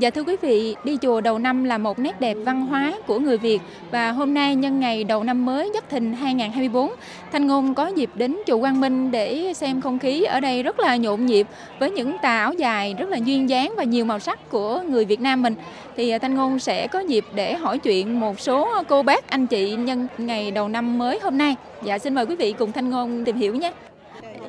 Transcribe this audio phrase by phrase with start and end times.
[0.00, 3.18] Dạ thưa quý vị, đi chùa đầu năm là một nét đẹp văn hóa của
[3.18, 3.60] người Việt
[3.90, 6.90] và hôm nay nhân ngày đầu năm mới Giáp Thìn 2024,
[7.32, 10.80] Thanh Ngôn có dịp đến chùa Quang Minh để xem không khí ở đây rất
[10.80, 11.46] là nhộn nhịp
[11.78, 15.04] với những tà áo dài rất là duyên dáng và nhiều màu sắc của người
[15.04, 15.54] Việt Nam mình.
[15.96, 19.46] Thì à, Thanh Ngôn sẽ có dịp để hỏi chuyện một số cô bác anh
[19.46, 21.56] chị nhân ngày đầu năm mới hôm nay.
[21.82, 23.72] Dạ xin mời quý vị cùng Thanh Ngôn tìm hiểu nhé.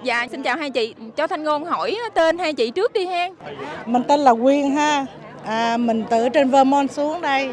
[0.04, 3.29] Dạ xin chào hai chị, cho Thanh Ngôn hỏi tên hai chị trước đi ha.
[3.86, 5.06] Mình tên là Quyên ha,
[5.45, 7.50] à, mình từ trên Vermont xuống đây.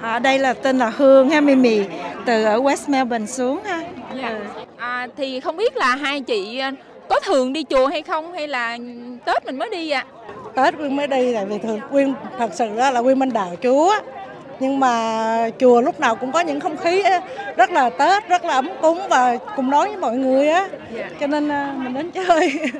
[0.00, 1.80] À, đây là tên là Hương ha, Mimi
[2.26, 3.82] từ ở West Melbourne xuống ha.
[4.14, 4.38] Dạ.
[4.76, 6.72] À, thì không biết là hai chị à,
[7.08, 8.78] có thường đi chùa hay không hay là
[9.24, 10.04] Tết mình mới đi ạ?
[10.54, 10.62] À?
[10.64, 13.56] Tết Quyên mới đi tại vì thường Quyên thật sự đó là Quyên bên đạo
[13.62, 13.94] Chúa
[14.60, 17.02] nhưng mà chùa lúc nào cũng có những không khí
[17.56, 20.68] rất là Tết, rất là ấm cúng và cùng nói với mọi người á,
[21.20, 22.60] cho nên à, mình đến chơi.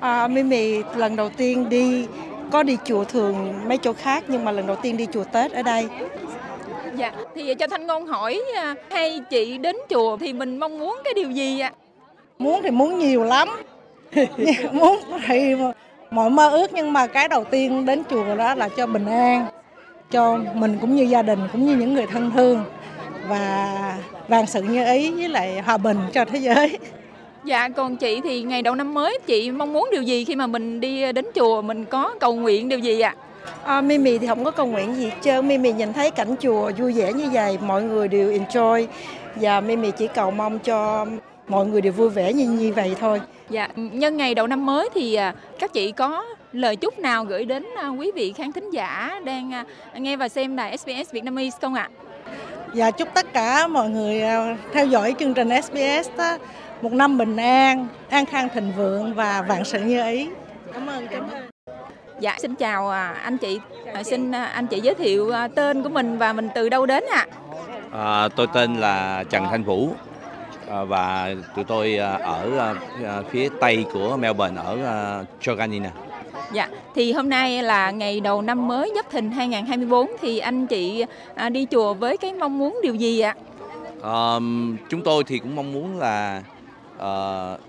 [0.00, 2.06] À, Mimi lần đầu tiên đi
[2.52, 5.52] có đi chùa thường mấy chỗ khác nhưng mà lần đầu tiên đi chùa Tết
[5.52, 5.88] ở đây.
[6.96, 11.00] Dạ, thì cho Thanh Ngôn hỏi à, hay chị đến chùa thì mình mong muốn
[11.04, 11.72] cái điều gì ạ?
[12.38, 13.48] Muốn thì muốn nhiều lắm.
[14.72, 15.54] muốn thì
[16.10, 19.46] mọi mơ ước nhưng mà cái đầu tiên đến chùa đó là cho bình an
[20.10, 22.64] cho mình cũng như gia đình cũng như những người thân thương
[23.28, 26.78] và vạn sự như ý với lại hòa bình cho thế giới.
[27.44, 30.46] Dạ còn chị thì ngày đầu năm mới chị mong muốn điều gì khi mà
[30.46, 33.14] mình đi đến chùa mình có cầu nguyện điều gì ạ?
[33.64, 36.70] À, Mimi thì không có cầu nguyện gì hết trơn Mimi nhìn thấy cảnh chùa
[36.78, 38.86] vui vẻ như vậy mọi người đều enjoy
[39.34, 41.06] và Mimi chỉ cầu mong cho
[41.48, 43.20] mọi người đều vui vẻ như như vậy thôi.
[43.50, 47.44] Dạ nhân ngày đầu năm mới thì à, các chị có lời chúc nào gửi
[47.44, 51.58] đến à, quý vị khán thính giả đang à, nghe và xem đài SBS Vietnamese
[51.60, 51.88] không ạ?
[52.74, 54.22] Dạ chúc tất cả mọi người
[54.72, 56.36] theo dõi chương trình SBS đó,
[56.82, 60.28] một năm bình an, an khang thịnh vượng và vạn sự như ý.
[60.74, 61.42] Cảm ơn, cảm ơn.
[62.20, 62.90] Dạ, xin chào
[63.22, 63.60] anh chị.
[64.04, 67.26] Xin anh chị giới thiệu tên của mình và mình từ đâu đến ạ?
[67.90, 68.24] À?
[68.24, 69.90] À, tôi tên là Trần Thanh Vũ
[70.66, 72.68] và tụi tôi ở
[73.30, 75.90] phía tây của Melbourne ở Choganina.
[76.52, 81.04] Dạ, thì hôm nay là ngày đầu năm mới Giáp Thìn 2024 thì anh chị
[81.34, 83.34] à, đi chùa với cái mong muốn điều gì ạ?
[84.02, 84.34] À,
[84.90, 86.42] chúng tôi thì cũng mong muốn là
[87.02, 87.60] uh,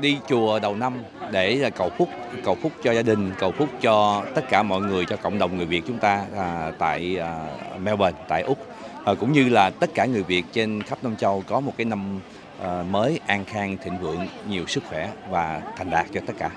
[0.00, 0.94] đi chùa đầu năm
[1.30, 2.08] để cầu phúc
[2.44, 5.56] cầu phúc cho gia đình cầu phúc cho tất cả mọi người cho cộng đồng
[5.56, 7.46] người Việt chúng ta à, tại à,
[7.78, 8.58] Melbourne tại úc
[9.04, 11.84] à, cũng như là tất cả người Việt trên khắp Nam Châu có một cái
[11.84, 12.20] năm
[12.62, 16.50] à, mới an khang thịnh vượng nhiều sức khỏe và thành đạt cho tất cả.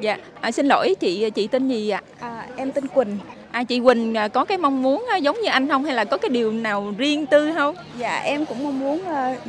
[0.00, 2.02] Dạ, à, xin lỗi chị chị tên gì ạ?
[2.18, 3.18] À, em tên Quỳnh.
[3.50, 6.04] À, chị Quỳnh à, có cái mong muốn à, giống như anh không hay là
[6.04, 7.74] có cái điều nào riêng tư không?
[7.98, 9.46] Dạ em cũng mong muốn uh,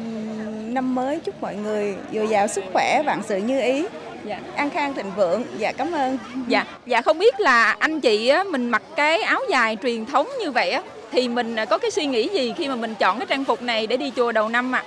[0.73, 3.85] năm mới chúc mọi người dồi dào sức khỏe, vạn sự như ý.
[4.25, 4.39] Dạ.
[4.55, 5.43] An khang thịnh vượng.
[5.57, 6.17] Dạ cảm ơn.
[6.47, 10.27] Dạ, dạ không biết là anh chị á, mình mặc cái áo dài truyền thống
[10.41, 10.81] như vậy á
[11.11, 13.87] thì mình có cái suy nghĩ gì khi mà mình chọn cái trang phục này
[13.87, 14.83] để đi chùa đầu năm ạ?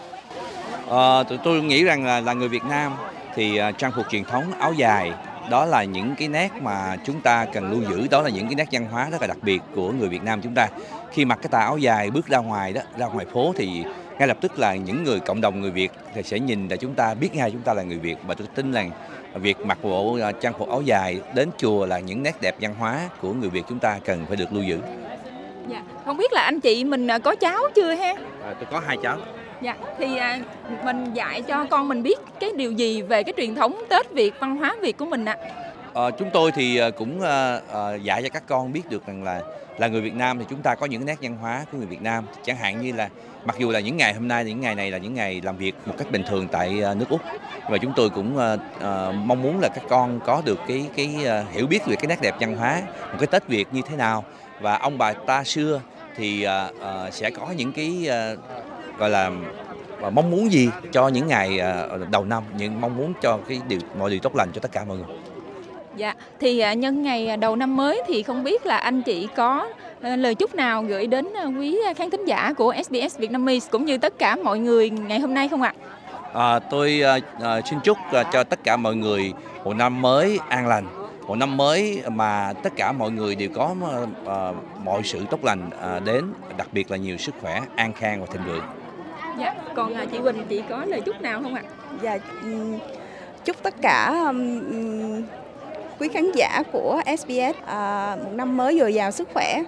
[0.91, 0.97] À?
[0.97, 2.93] À, tôi nghĩ rằng là là người Việt Nam
[3.35, 5.13] thì trang phục truyền thống áo dài
[5.51, 8.55] đó là những cái nét mà chúng ta cần lưu giữ đó là những cái
[8.55, 10.69] nét văn hóa rất là đặc biệt của người Việt Nam chúng ta
[11.13, 13.85] khi mặc cái tà áo dài bước ra ngoài đó ra ngoài phố thì
[14.19, 16.95] ngay lập tức là những người cộng đồng người Việt thì sẽ nhìn là chúng
[16.95, 18.91] ta biết ngay chúng ta là người Việt và tôi tin rằng
[19.35, 22.75] việc mặc bộ à, trang phục áo dài đến chùa là những nét đẹp văn
[22.75, 24.79] hóa của người Việt chúng ta cần phải được lưu giữ.
[25.69, 28.15] Dạ, không biết là anh chị mình à, có cháu chưa ha?
[28.45, 29.17] À, tôi có hai cháu.
[29.63, 30.41] Dạ, thì à,
[30.85, 34.35] mình dạy cho con mình biết cái điều gì về cái truyền thống Tết Việt,
[34.41, 35.37] văn hóa Việt của mình ạ?
[35.41, 35.51] À?
[35.95, 39.23] À, chúng tôi thì à, cũng à, à, dạy cho các con biết được rằng
[39.23, 39.41] là
[39.79, 42.03] là người Việt Nam thì chúng ta có những nét văn hóa của người Việt
[42.03, 43.09] Nam chẳng hạn như là
[43.45, 45.75] mặc dù là những ngày hôm nay những ngày này là những ngày làm việc
[45.87, 47.21] một cách bình thường tại à, nước úc
[47.69, 51.17] và chúng tôi cũng à, à, mong muốn là các con có được cái cái
[51.27, 53.97] à, hiểu biết về cái nét đẹp văn hóa một cái tết việt như thế
[53.97, 54.25] nào
[54.61, 55.81] và ông bà ta xưa
[56.17, 58.35] thì à, à, sẽ có những cái à,
[59.03, 59.31] gọi là
[60.01, 63.61] và mong muốn gì cho những ngày à, đầu năm những mong muốn cho cái
[63.69, 65.07] điều mọi điều tốt lành cho tất cả mọi người
[65.97, 69.69] dạ thì à, nhân ngày đầu năm mới thì không biết là anh chị có
[70.01, 71.29] à, lời chúc nào gửi đến
[71.59, 75.35] quý khán thính giả của SBS Vietnamese cũng như tất cả mọi người ngày hôm
[75.35, 75.75] nay không ạ?
[76.35, 77.03] À, tôi
[77.41, 77.99] à, xin chúc
[78.33, 79.33] cho tất cả mọi người
[79.65, 80.87] một năm mới an lành,
[81.27, 83.75] một năm mới mà tất cả mọi người đều có
[84.27, 84.53] à,
[84.85, 86.25] mọi sự tốt lành à, đến,
[86.57, 88.82] đặc biệt là nhiều sức khỏe, an khang và thịnh vượng.
[89.39, 91.63] Dạ, còn à, chị Quỳnh chị có lời chúc nào không ạ?
[92.03, 92.19] Dạ,
[93.45, 94.61] chúc tất cả um,
[95.99, 99.63] quý khán giả của SBS uh, một năm mới dồi dào sức khỏe,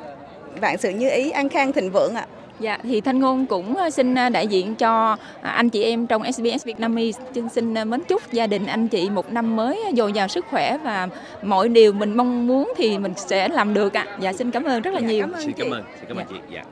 [0.60, 2.26] vạn sự như ý, an khang thịnh vượng ạ.
[2.60, 6.32] Dạ, thì Thanh Ngôn cũng ờ, xin đại diện cho à, anh chị em trong
[6.32, 10.28] SBS Vietnamese xin, xin mến chúc gia đình anh chị một năm mới dồi dào
[10.28, 11.08] sức khỏe và
[11.42, 14.06] mọi điều mình mong muốn thì mình sẽ làm được ạ.
[14.08, 14.16] À.
[14.20, 15.20] Dạ, xin cảm ơn rất là Dạ, nhiều.
[15.20, 15.72] cảm ơn xin cảm chị.
[15.72, 16.62] ơn xin cảm ơn chị dạ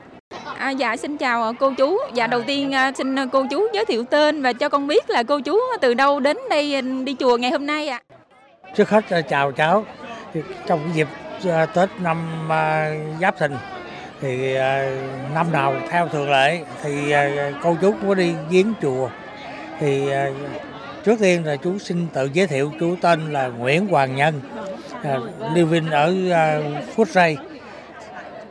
[0.63, 1.97] À, dạ, xin chào cô chú.
[2.13, 5.23] Dạ, đầu tiên à, xin cô chú giới thiệu tên và cho con biết là
[5.23, 8.01] cô chú từ đâu đến đây đi chùa ngày hôm nay ạ.
[8.75, 9.85] trước hết ờ, chào cháu.
[10.67, 11.07] Trong dịp
[11.45, 12.85] ờ, Tết năm ờ,
[13.21, 13.51] Giáp Thìn
[14.21, 14.91] thì ờ,
[15.35, 19.09] năm nào theo thường lệ thì ờ, cô chú có đi viếng chùa.
[19.79, 20.31] Thì ờ,
[21.05, 24.41] trước tiên là chú xin tự giới thiệu chú tên là Nguyễn Hoàng Nhân
[25.03, 25.21] ờ,
[25.55, 26.61] living ở ờ,
[26.95, 27.37] Phút Ray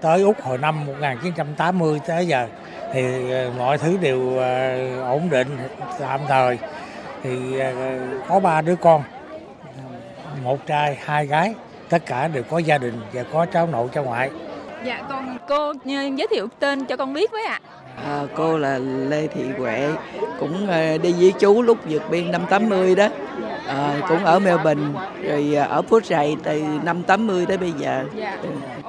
[0.03, 2.47] tới Úc hồi năm 1980 tới giờ
[2.93, 5.49] thì ờ, mọi thứ đều ờ, ổn định
[6.01, 6.59] tạm thời
[7.23, 7.73] thì ờ,
[8.29, 9.03] có ba đứa con
[10.45, 11.55] một trai hai gái
[11.89, 14.31] tất cả đều có gia đình và có cháu nội cháu ngoại
[14.85, 17.61] Dạ, còn cô giới thiệu tên cho con biết với ạ.
[18.07, 19.89] À, cô là Lê Thị Huệ
[20.41, 23.09] cũng à, đi với chú lúc vượt biên năm 80 đó
[23.67, 28.05] à, cũng ở Melbourne rồi à, ở Phước Rày từ năm 80 tới bây giờ
[28.17, 28.37] Dạ.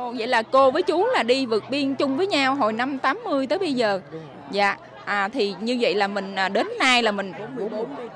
[0.03, 2.99] Ồ, vậy là cô với chú là đi vượt biên chung với nhau hồi năm
[2.99, 3.99] 80 tới bây giờ.
[4.51, 4.77] Dạ.
[5.05, 7.33] À thì như vậy là mình à, đến nay là mình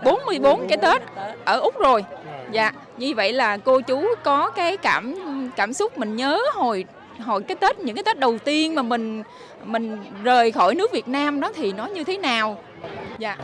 [0.04, 1.02] 44 cái Tết
[1.46, 2.04] ở Úc rồi.
[2.52, 2.72] Dạ.
[2.98, 5.16] Như vậy là cô chú có cái cảm
[5.56, 6.86] cảm xúc mình nhớ hồi
[7.20, 9.24] hồi cái Tết những cái Tết đầu tiên mà mình
[9.66, 12.58] mình rời khỏi nước Việt Nam đó thì nó như thế nào?
[13.18, 13.38] Dạ.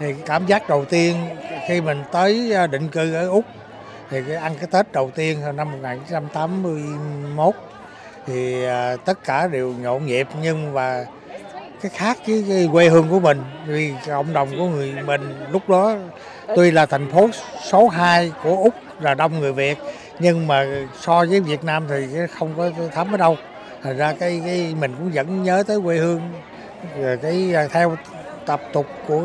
[0.00, 1.16] thì cảm giác đầu tiên
[1.68, 3.44] khi mình tới à, định cư ở Úc
[4.10, 7.54] thì cái ăn cái Tết đầu tiên hồi năm 1981
[8.26, 11.04] thì à, tất cả đều nhộn nhịp nhưng mà
[11.82, 15.68] cái khác với cái quê hương của mình, vì cộng đồng của người mình lúc
[15.68, 15.96] đó
[16.56, 17.28] tuy là thành phố
[17.62, 19.78] số 2 của Úc là đông người Việt
[20.18, 20.66] nhưng mà
[21.00, 22.06] so với Việt Nam thì
[22.38, 23.36] không có thấm ở đâu.
[23.82, 26.20] Thành ra cái cái mình cũng vẫn nhớ tới quê hương,
[27.00, 27.96] rồi cái à, theo
[28.46, 29.22] tập tục của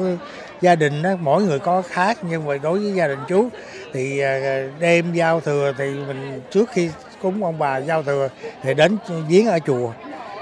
[0.65, 3.49] gia đình đó, mỗi người có khác nhưng mà đối với gia đình chú
[3.93, 6.89] thì à, đêm giao thừa thì mình trước khi
[7.21, 8.29] cúng ông bà giao thừa
[8.63, 8.97] thì đến
[9.27, 9.91] viếng ở chùa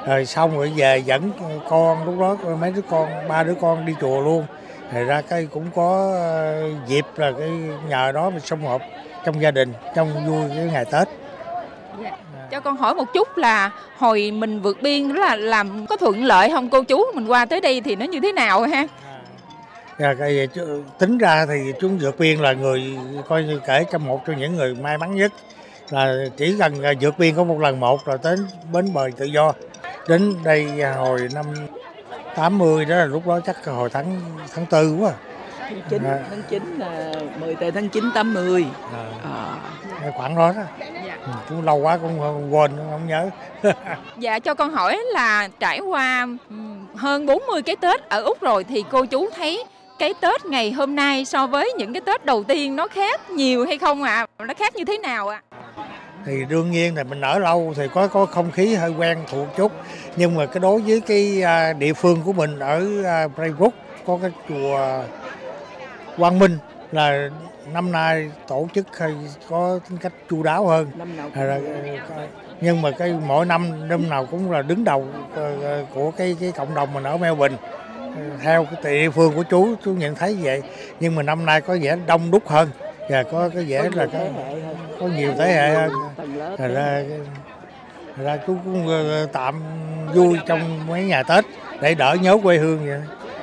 [0.07, 1.31] rồi xong rồi về dẫn
[1.69, 4.45] con, lúc đó mấy đứa con, ba đứa con đi chùa luôn
[4.91, 6.31] thì ra cái cũng có à,
[6.87, 7.49] dịp là cái
[7.89, 8.81] nhờ đó mình xung họp
[9.25, 11.07] trong gia đình, trong vui cái ngày tết
[12.03, 12.17] dạ.
[12.51, 16.23] Cho con hỏi một chút là hồi mình vượt biên đó là làm có thuận
[16.23, 17.05] lợi không cô chú?
[17.13, 18.87] Mình qua tới đây thì nó như thế nào ha?
[20.11, 22.97] Rồi, chú- tính ra thì chúng vượt biên là người
[23.29, 25.31] coi như kể trong một trong những người may mắn nhất.
[25.89, 29.25] Là chỉ cần là vượt biên có một lần một là đến bến bờ tự
[29.25, 29.53] do.
[30.07, 30.65] Đến đây
[30.97, 31.45] hồi năm
[32.35, 34.21] 80 đó là lúc đó chắc hồi tháng
[34.55, 35.11] tháng tư quá.
[35.59, 36.19] Tháng 9, À.
[36.29, 38.65] tháng 9 là 10 tây tháng 9 80
[39.23, 39.55] à,
[40.17, 40.63] khoảng đó đó.
[40.79, 41.17] Dạ.
[41.25, 43.29] Ừ, cũng lâu quá cũng không- quên không nhớ.
[44.17, 48.63] Dạ cho con hỏi là trải qua ừm, hơn 40 cái Tết ở Úc rồi
[48.63, 49.63] thì cô chú thấy
[49.99, 53.65] cái Tết ngày hôm nay so với những cái Tết đầu tiên nó khác nhiều
[53.65, 54.25] hay không ạ?
[54.39, 55.41] Nó khác như thế nào ạ?
[56.25, 59.47] thì đương nhiên là mình ở lâu thì có có không khí hơi quen thuộc
[59.57, 59.71] chút
[60.15, 63.73] nhưng mà cái đối với cái à, địa phương của mình ở à, Braybrook
[64.05, 65.03] có cái chùa
[66.17, 66.57] Quang Minh
[66.91, 67.29] là
[67.73, 69.13] năm nay tổ chức hay
[69.49, 71.61] có tính cách chu đáo hơn năm nào À, rồi,
[72.61, 76.37] nhưng mà cái mỗi năm năm nào cũng là đứng đầu ờ, ờ, của cái
[76.39, 77.57] cái cộng đồng mình ở Melbourne
[78.41, 80.61] theo cái địa phương của chú chú nhận thấy vậy.
[80.99, 82.69] Nhưng mà năm nay có vẻ đông đúc hơn.
[83.09, 84.19] Và có cái vẻ là có,
[84.99, 85.91] có nhiều thế hệ hơn.
[86.57, 87.03] Thật ra,
[88.17, 89.63] ra chú cũng ờ, tạm
[90.13, 91.45] vui trong mấy ngày Tết
[91.81, 93.01] để đỡ nhớ quê hương vậy.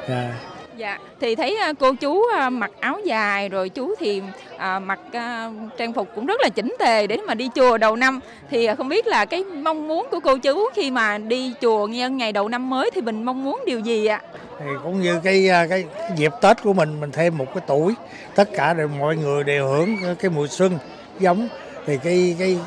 [0.08, 0.34] Dạ.
[0.80, 0.98] Dạ.
[1.20, 4.22] Thì thấy à, cô chú à, mặc áo dài rồi chú thì
[4.56, 7.96] à, mặc à, trang phục cũng rất là chỉnh tề để mà đi chùa đầu
[7.96, 8.20] năm.
[8.50, 11.86] Thì à, không biết là cái mong muốn của cô chú khi mà đi chùa
[11.86, 14.20] nhân ngày đầu năm mới thì mình mong muốn điều gì ạ?
[14.58, 15.84] thì cũng như cái cái
[16.16, 17.94] dịp Tết của mình mình thêm một cái tuổi.
[18.34, 20.78] Tất cả đều mọi người đều hưởng cái mùa xuân
[21.18, 21.48] giống.
[21.86, 22.58] Thì cái cái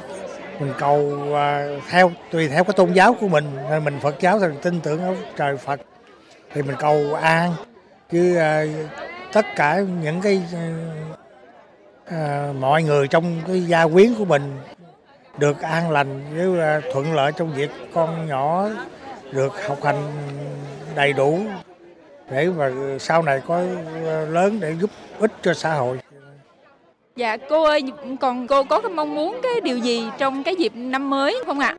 [0.59, 1.27] mình cầu
[1.89, 3.45] theo tùy theo cái tôn giáo của mình.
[3.83, 5.79] Mình Phật giáo thì tin tưởng ở trời Phật.
[6.53, 7.51] Thì mình cầu an
[8.13, 8.65] chứ à,
[9.33, 10.41] tất cả những cái
[12.05, 14.57] à, mọi người trong cái gia quyến của mình
[15.37, 18.69] được an lành với à, thuận lợi trong việc con nhỏ
[19.31, 20.11] được học hành
[20.95, 21.39] đầy đủ
[22.29, 23.63] để mà sau này có
[24.05, 24.89] à, lớn để giúp
[25.19, 25.99] ích cho xã hội
[27.15, 27.81] Dạ cô ơi
[28.21, 31.59] còn cô có cái mong muốn cái điều gì trong cái dịp năm mới không
[31.59, 31.77] ạ?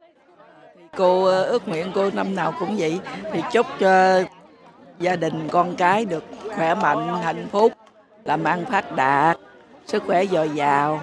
[0.97, 3.01] cô ờ, ước nguyện cô năm nào cũng vậy
[3.33, 4.23] thì chúc cho
[4.99, 6.25] gia đình con cái được
[6.57, 7.73] khỏe mạnh hạnh phúc
[8.25, 9.39] làm ăn phát đạt
[9.87, 11.01] sức khỏe dồi dào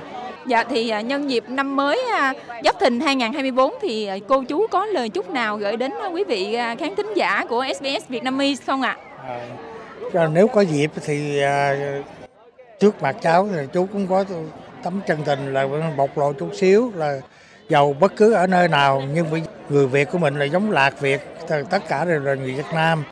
[0.48, 2.34] Dạ thì à, nhân dịp năm mới à,
[2.64, 6.58] Giáp Thìn 2024 thì à, cô chú có lời chúc nào gửi đến quý vị
[6.80, 8.98] khán thính giả của SBS Vietnamese không ạ?
[10.14, 11.76] À, nếu có dịp thì à,
[12.80, 14.26] trước mặt cháu thì chú cũng có
[14.84, 15.68] tấm chân tình là
[15.98, 17.20] bộc lộ chút xíu là
[17.70, 19.26] giàu bất cứ ở nơi nào nhưng
[19.70, 21.22] người Việt của mình là giống lạc Việt
[21.70, 23.04] tất cả đều là người Việt Nam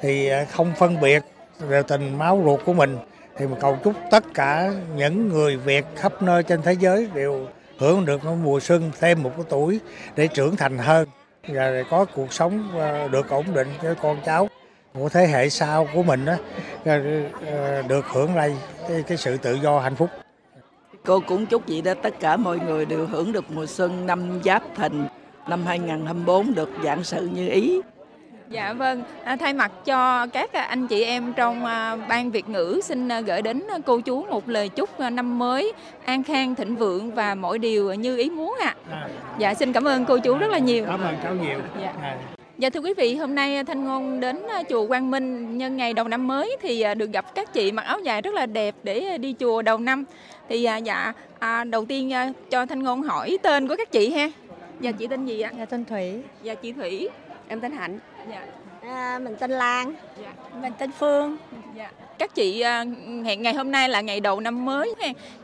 [0.00, 1.22] thì à, không phân biệt
[1.58, 2.98] về tình máu ruột của mình
[3.36, 7.46] thì mà cầu chúc tất cả những người Việt khắp nơi trên thế giới đều
[7.78, 9.80] hưởng được mùa xuân thêm một cái tuổi
[10.16, 11.08] để trưởng thành hơn
[11.48, 14.48] và có cuộc sống à, được ổn định cho con cháu
[14.94, 16.34] của thế hệ sau của mình đó,
[16.84, 17.02] à,
[17.88, 18.56] được hưởng lại
[18.88, 20.10] cái, cái sự tự do hạnh phúc.
[21.04, 24.40] Cô cũng chúc vậy đó tất cả mọi người đều hưởng được mùa xuân năm
[24.44, 25.06] Giáp Thìn
[25.48, 27.80] năm 2024 được dạng sự như ý.
[28.50, 32.80] Dạ vâng, à, thay mặt cho các anh chị em trong à, ban Việt ngữ
[32.82, 35.72] xin à, gửi đến cô chú một lời chúc năm mới
[36.04, 38.74] an khang thịnh vượng và mọi điều như ý muốn ạ.
[38.90, 39.08] À.
[39.38, 40.84] Dạ xin cảm ơn cô chú rất là nhiều.
[40.86, 41.58] Cảm ơn cháu nhiều.
[41.82, 41.92] Dạ.
[42.02, 42.18] À.
[42.58, 46.08] Dạ thưa quý vị, hôm nay Thanh Ngôn đến chùa Quang Minh nhân ngày đầu
[46.08, 49.34] năm mới thì được gặp các chị mặc áo dài rất là đẹp để đi
[49.38, 50.04] chùa đầu năm.
[50.48, 52.12] Thì dạ à, đầu tiên
[52.50, 54.30] cho Thanh Ngôn hỏi tên của các chị ha.
[54.80, 55.50] Dạ chị tên gì ạ?
[55.58, 56.22] Dạ tên Thủy.
[56.42, 57.08] Dạ chị Thủy.
[57.48, 57.98] Em tên Hạnh.
[58.30, 58.46] Dạ.
[58.82, 59.94] À, mình tên Lan.
[60.22, 60.32] Dạ.
[60.62, 61.36] Mình tên Phương.
[61.76, 61.90] Dạ.
[62.18, 62.84] Các chị à,
[63.24, 64.94] hẹn ngày hôm nay là ngày đầu năm mới.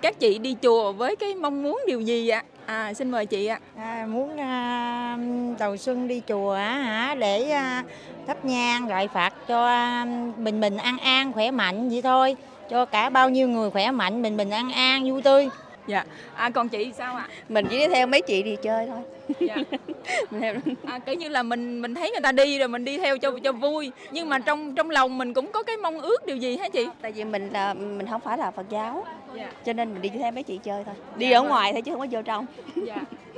[0.00, 2.44] Các chị đi chùa với cái mong muốn điều gì ạ?
[2.66, 3.60] À, xin mời chị ạ.
[3.76, 5.18] À, muốn à,
[5.58, 7.84] đầu xuân đi chùa hả để à,
[8.26, 12.36] thắp nhang gọi Phật cho à, bình bình an an khỏe mạnh vậy thôi.
[12.70, 15.48] Cho cả bao nhiêu người khỏe mạnh bình bình an an vui tươi.
[15.86, 16.04] Dạ.
[16.34, 17.28] À, còn chị sao ạ?
[17.48, 19.02] Mình chỉ đi theo mấy chị đi chơi thôi.
[19.40, 19.56] Dạ.
[20.30, 20.54] mình theo
[20.86, 23.38] à, kiểu như là mình mình thấy người ta đi rồi mình đi theo cho
[23.44, 23.90] cho vui.
[24.10, 26.86] Nhưng mà trong trong lòng mình cũng có cái mong ước điều gì hả chị?
[27.00, 29.06] Tại vì mình là mình không phải là phật giáo.
[29.36, 29.52] Dạ.
[29.64, 30.94] cho nên mình đi theo mấy chị chơi thôi.
[31.16, 31.48] Đi dạ, ở vâng.
[31.48, 32.46] ngoài thôi chứ không có vô trong.
[32.86, 32.96] Dạ.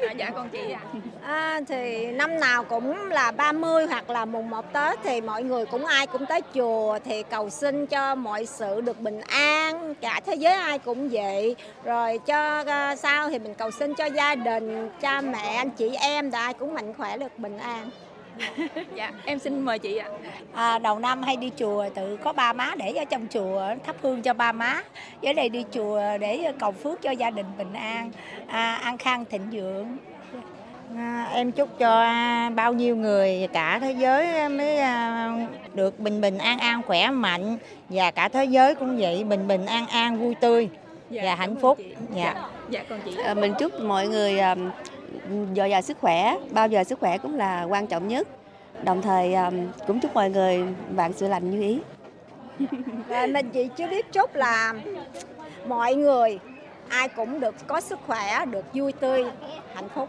[0.09, 0.81] À, dạ con chị ạ.
[0.93, 1.01] À.
[1.57, 5.67] à, thì năm nào cũng là 30 hoặc là mùng 1 Tết thì mọi người
[5.67, 9.95] cũng ai cũng tới chùa thì cầu xin cho mọi sự được bình an.
[10.01, 11.57] Cả thế giới ai cũng vậy.
[11.85, 15.84] Rồi cho uh, sau thì mình cầu xin cho gia đình cha mẹ anh chị
[15.91, 17.91] em đã ai cũng mạnh khỏe được bình an.
[18.95, 20.09] Dạ em xin mời chị ạ.
[20.53, 23.97] À, đầu năm hay đi chùa tự có ba má để ở trong chùa thắp
[24.03, 24.83] hương cho ba má.
[25.23, 28.11] Với đây đi chùa để cầu phước cho gia đình bình an
[28.47, 29.97] à, an khang thịnh vượng.
[30.97, 32.11] À, em chúc cho
[32.55, 35.33] bao nhiêu người cả thế giới mới à,
[35.75, 37.57] được bình bình an an khỏe mạnh.
[37.89, 40.69] Và cả thế giới cũng vậy bình bình an an vui tươi.
[41.11, 41.79] Dạ, và hạnh phúc.
[42.15, 42.35] Dạ.
[42.75, 42.81] Dạ.
[42.81, 43.17] Dạ còn chị.
[43.25, 44.57] À, mình chúc mọi người à,
[45.57, 48.29] dồi dào sức khỏe bao giờ sức khỏe cũng là quan trọng nhất
[48.85, 49.55] đồng thời um,
[49.87, 51.81] cũng chúc mọi người vạn sự lành như ý
[53.09, 54.75] à, mình chỉ chưa biết chúc là
[55.69, 56.39] mọi người
[56.89, 59.25] ai cũng được có sức khỏe được vui tươi
[59.75, 60.09] hạnh phúc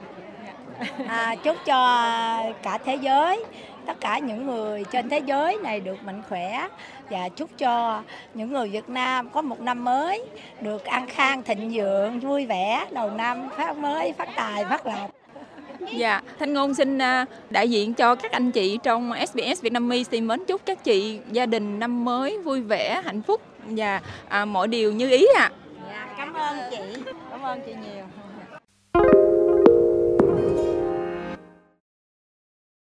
[1.07, 1.77] à, chúc cho
[2.62, 3.45] cả thế giới
[3.86, 6.68] tất cả những người trên thế giới này được mạnh khỏe
[7.10, 10.25] và chúc cho những người Việt Nam có một năm mới
[10.62, 15.12] được an khang thịnh vượng vui vẻ đầu năm phát mới phát tài phát lộc
[15.92, 20.27] Dạ, Thanh Ngôn xin à, đại diện cho các anh chị trong SBS Vietnamese xin
[20.27, 24.68] mến chúc các chị gia đình năm mới vui vẻ, hạnh phúc và à, mọi
[24.68, 25.42] điều như ý ạ.
[25.44, 25.51] À.
[25.89, 27.01] Dạ, cảm ơn chị.
[27.32, 28.06] Cảm ơn chị nhiều.